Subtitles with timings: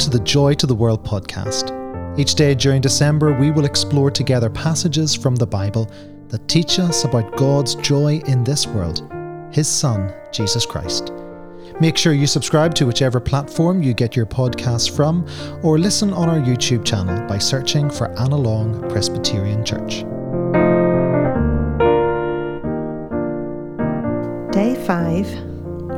[0.00, 1.76] to the Joy to the World podcast.
[2.18, 5.90] Each day during December, we will explore together passages from the Bible
[6.28, 9.06] that teach us about God's joy in this world,
[9.52, 11.12] His Son, Jesus Christ.
[11.80, 15.26] Make sure you subscribe to whichever platform you get your podcasts from,
[15.62, 20.04] or listen on our YouTube channel by searching for Annalong Presbyterian Church.
[24.50, 25.49] Day 5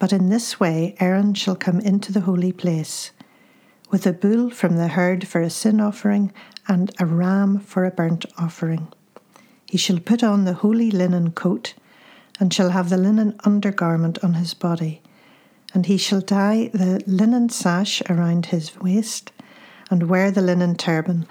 [0.00, 3.10] But in this way Aaron shall come into the holy place,
[3.90, 6.32] with a bull from the herd for a sin offering,
[6.66, 8.88] and a ram for a burnt offering.
[9.66, 11.74] He shall put on the holy linen coat,
[12.40, 15.02] and shall have the linen undergarment on his body,
[15.74, 19.32] and he shall tie the linen sash around his waist,
[19.90, 21.26] and wear the linen turban.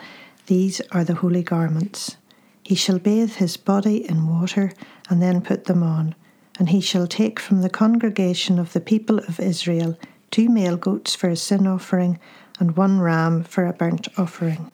[0.46, 2.18] These are the holy garments.
[2.64, 4.74] He shall bathe his body in water,
[5.10, 6.14] and then put them on
[6.60, 9.98] and he shall take from the congregation of the people of Israel
[10.30, 12.20] two male goats for a sin offering,
[12.60, 14.70] and one ram for a burnt offering.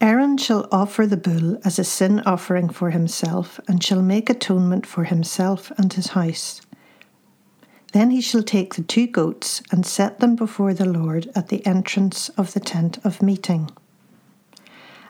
[0.00, 4.86] Aaron shall offer the bull as a sin offering for himself, and shall make atonement
[4.86, 6.62] for himself and his house.
[7.92, 11.64] Then he shall take the two goats and set them before the Lord at the
[11.66, 13.70] entrance of the tent of meeting.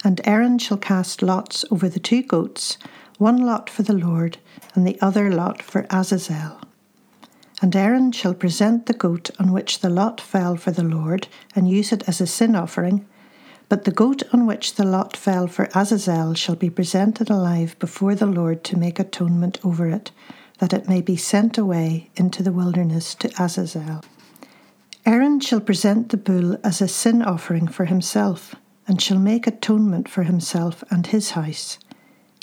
[0.04, 2.78] And Aaron shall cast lots over the two goats,
[3.18, 4.38] one lot for the Lord,
[4.74, 6.60] and the other lot for Azazel.
[7.60, 11.68] And Aaron shall present the goat on which the lot fell for the Lord, and
[11.68, 13.04] use it as a sin offering.
[13.68, 18.14] But the goat on which the lot fell for Azazel shall be presented alive before
[18.14, 20.12] the Lord to make atonement over it,
[20.60, 24.04] that it may be sent away into the wilderness to Azazel.
[25.04, 28.54] Aaron shall present the bull as a sin offering for himself,
[28.86, 31.78] and shall make atonement for himself and his house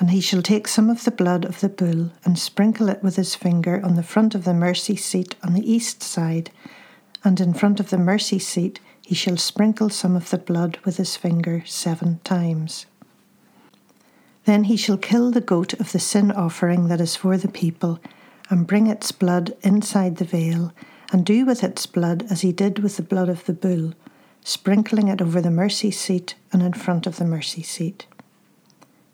[0.00, 3.16] And he shall take some of the blood of the bull and sprinkle it with
[3.16, 6.50] his finger on the front of the mercy seat on the east side,
[7.22, 10.96] and in front of the mercy seat he shall sprinkle some of the blood with
[10.96, 12.86] his finger seven times.
[14.46, 18.00] Then he shall kill the goat of the sin offering that is for the people,
[18.48, 20.72] and bring its blood inside the veil,
[21.12, 23.92] and do with its blood as he did with the blood of the bull,
[24.42, 28.06] sprinkling it over the mercy seat and in front of the mercy seat.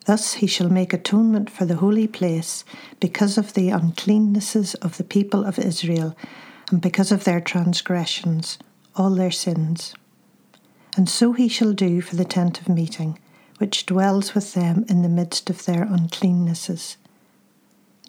[0.07, 2.65] Thus he shall make atonement for the holy place
[3.01, 6.17] because of the uncleannesses of the people of Israel
[6.71, 8.57] and because of their transgressions,
[8.95, 9.95] all their sins.
[10.97, 13.19] And so he shall do for the tent of meeting,
[13.59, 16.97] which dwells with them in the midst of their uncleannesses.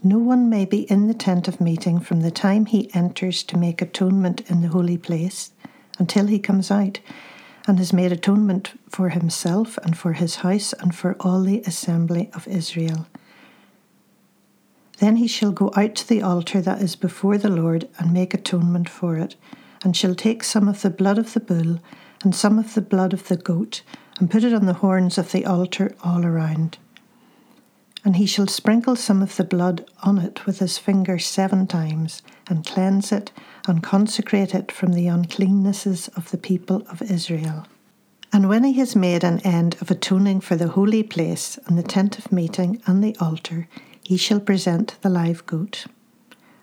[0.04, 3.58] No one may be in the tent of meeting from the time he enters to
[3.58, 5.52] make atonement in the holy place
[5.98, 7.00] until he comes out
[7.68, 12.32] and has made atonement for himself and for his house and for all the assembly
[12.34, 13.06] of Israel.
[15.00, 18.34] Then he shall go out to the altar that is before the Lord and make
[18.34, 19.36] atonement for it,
[19.84, 21.80] and shall take some of the blood of the bull
[22.24, 23.84] and some of the blood of the goat,
[24.18, 26.80] and put it on the horns of the altar all around.
[28.04, 32.24] And he shall sprinkle some of the blood on it with his finger seven times,
[32.48, 33.32] and cleanse it,
[33.68, 37.68] and consecrate it from the uncleannesses of the people of Israel.
[38.34, 41.84] And when he has made an end of atoning for the holy place, and the
[41.84, 43.68] tent of meeting, and the altar,
[44.04, 45.86] he shall present the live goat.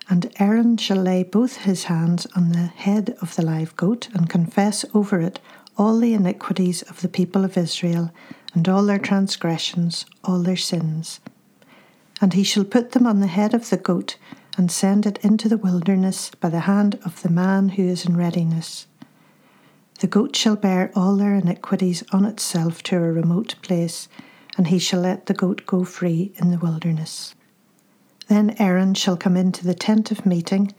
[0.09, 4.29] And Aaron shall lay both his hands on the head of the live goat, and
[4.29, 5.39] confess over it
[5.77, 8.11] all the iniquities of the people of Israel,
[8.53, 11.19] and all their transgressions, all their sins
[12.21, 14.17] and he shall put them on the head of the goat,
[14.57, 18.15] and send it into the wilderness by the hand of the man who is in
[18.15, 18.87] readiness.
[19.99, 24.07] The goat shall bear all their iniquities on itself to a remote place,
[24.57, 27.35] and he shall let the goat go free in the wilderness.
[28.27, 30.73] Then Aaron shall come into the tent of meeting,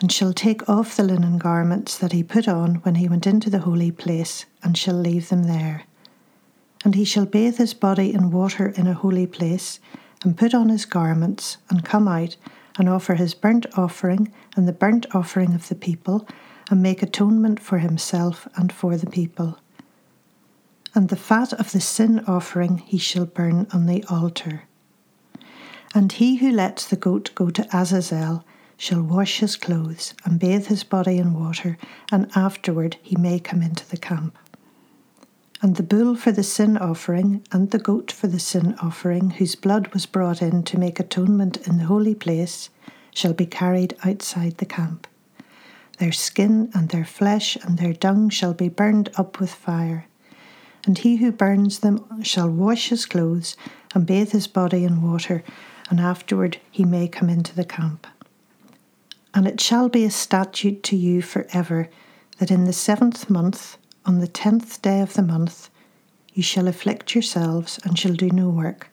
[0.00, 3.50] and shall take off the linen garments that he put on when he went into
[3.50, 5.84] the holy place, and shall leave them there.
[6.84, 9.80] And he shall bathe his body in water in a holy place,
[10.22, 12.36] and put on his garments, and come out,
[12.80, 16.26] and offer his burnt offering and the burnt offering of the people,
[16.70, 19.58] and make atonement for himself and for the people.
[20.94, 24.62] And the fat of the sin offering he shall burn on the altar.
[25.94, 28.44] And he who lets the goat go to Azazel
[28.76, 31.76] shall wash his clothes and bathe his body in water,
[32.10, 34.38] and afterward he may come into the camp.
[35.62, 39.54] And the bull for the sin offering, and the goat for the sin offering, whose
[39.54, 42.70] blood was brought in to make atonement in the holy place,
[43.12, 45.06] shall be carried outside the camp.
[45.98, 50.06] Their skin and their flesh and their dung shall be burned up with fire.
[50.86, 53.54] And he who burns them shall wash his clothes
[53.94, 55.44] and bathe his body in water,
[55.90, 58.06] and afterward he may come into the camp.
[59.34, 61.90] And it shall be a statute to you for ever
[62.38, 63.76] that in the seventh month,
[64.06, 65.70] on the tenth day of the month,
[66.32, 68.88] you shall afflict yourselves and shall do no work,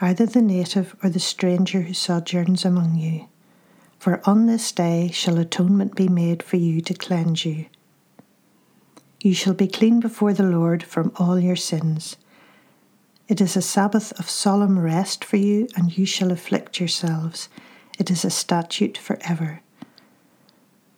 [0.00, 3.28] either the native or the stranger who sojourns among you.
[3.98, 7.66] For on this day shall atonement be made for you to cleanse you.
[9.20, 12.16] You shall be clean before the Lord from all your sins.
[13.28, 17.48] It is a Sabbath of solemn rest for you, and you shall afflict yourselves.
[17.98, 19.62] It is a statute for ever.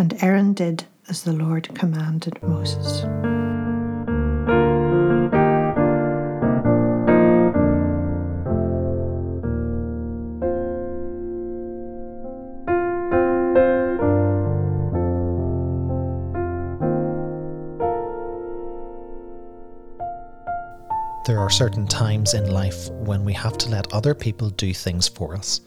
[0.00, 3.00] And Aaron did as the Lord commanded Moses.
[21.26, 25.08] There are certain times in life when we have to let other people do things
[25.08, 25.60] for us.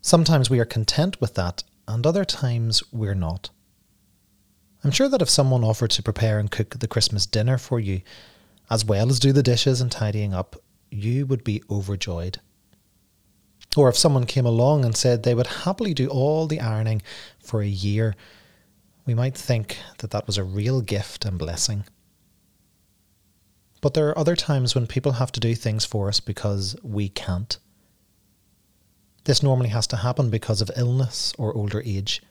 [0.00, 3.50] Sometimes we are content with that and other times we're not.
[4.84, 8.02] I'm sure that if someone offered to prepare and cook the Christmas dinner for you,
[8.68, 10.56] as well as do the dishes and tidying up,
[10.90, 12.40] you would be overjoyed.
[13.76, 17.00] Or if someone came along and said they would happily do all the ironing
[17.42, 18.14] for a year,
[19.06, 21.84] we might think that that was a real gift and blessing.
[23.80, 27.08] But there are other times when people have to do things for us because we
[27.08, 27.58] can't.
[29.24, 32.22] This normally has to happen because of illness or older age.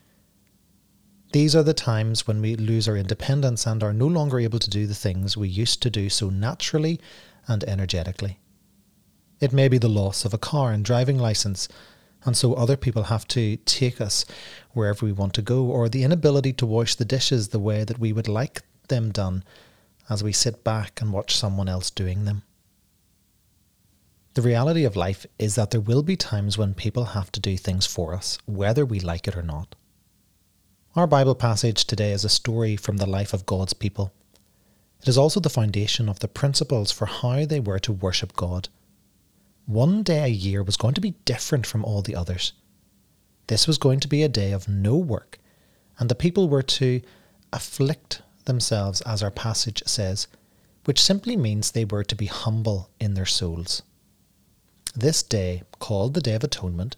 [1.32, 4.70] These are the times when we lose our independence and are no longer able to
[4.70, 7.00] do the things we used to do so naturally
[7.48, 8.40] and energetically.
[9.40, 11.70] It may be the loss of a car and driving license,
[12.26, 14.26] and so other people have to take us
[14.74, 17.98] wherever we want to go, or the inability to wash the dishes the way that
[17.98, 19.44] we would like them done
[20.10, 22.44] as we sit back and watch someone else doing them.
[24.34, 27.58] The reality of life is that there will be times when people have to do
[27.58, 29.76] things for us, whether we like it or not.
[30.96, 34.14] Our Bible passage today is a story from the life of God's people.
[35.02, 38.70] It is also the foundation of the principles for how they were to worship God.
[39.66, 42.54] One day a year was going to be different from all the others.
[43.48, 45.40] This was going to be a day of no work,
[46.00, 47.02] and the people were to
[47.52, 50.28] afflict themselves, as our passage says,
[50.86, 53.82] which simply means they were to be humble in their souls.
[54.96, 56.96] This day, called the Day of Atonement,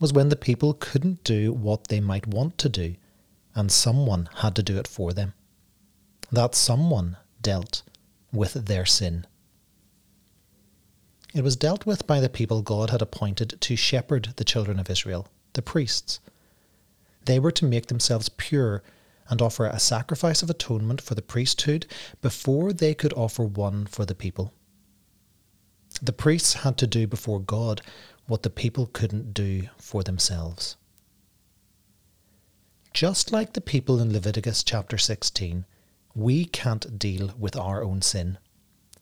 [0.00, 2.96] was when the people couldn't do what they might want to do,
[3.54, 5.34] and someone had to do it for them.
[6.32, 7.82] That someone dealt
[8.32, 9.26] with their sin.
[11.34, 14.90] It was dealt with by the people God had appointed to shepherd the children of
[14.90, 16.20] Israel, the priests.
[17.26, 18.82] They were to make themselves pure
[19.28, 21.86] and offer a sacrifice of atonement for the priesthood
[22.22, 24.52] before they could offer one for the people.
[26.00, 27.82] The priests had to do before God
[28.26, 30.76] what the people couldn't do for themselves.
[32.92, 35.64] Just like the people in Leviticus chapter 16,
[36.14, 38.38] we can't deal with our own sin.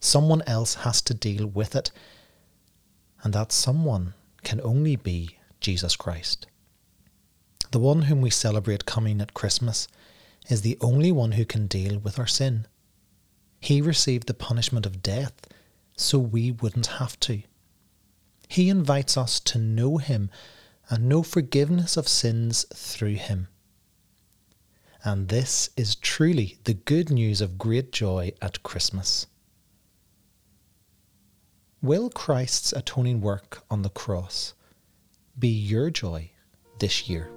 [0.00, 1.90] Someone else has to deal with it,
[3.22, 6.46] and that someone can only be Jesus Christ.
[7.72, 9.88] The one whom we celebrate coming at Christmas
[10.48, 12.66] is the only one who can deal with our sin.
[13.60, 15.34] He received the punishment of death
[15.96, 17.42] so we wouldn't have to.
[18.48, 20.30] He invites us to know Him
[20.88, 23.48] and know forgiveness of sins through Him.
[25.04, 29.26] And this is truly the good news of great joy at Christmas.
[31.82, 34.54] Will Christ's atoning work on the cross
[35.38, 36.30] be your joy
[36.78, 37.30] this year?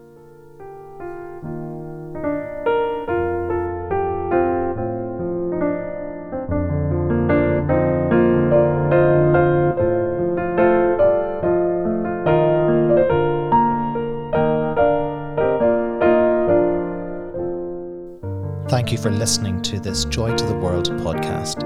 [18.79, 21.59] Thank you for listening to this Joy to the World podcast.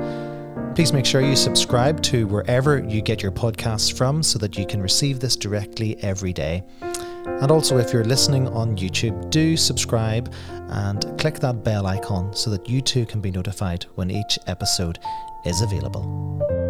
[0.73, 4.65] Please make sure you subscribe to wherever you get your podcasts from so that you
[4.65, 6.63] can receive this directly every day.
[6.81, 10.33] And also, if you're listening on YouTube, do subscribe
[10.69, 14.97] and click that bell icon so that you too can be notified when each episode
[15.45, 16.62] is available.